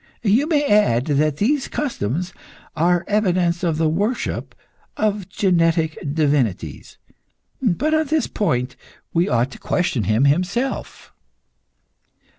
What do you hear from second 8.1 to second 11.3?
point we ought to question him himself."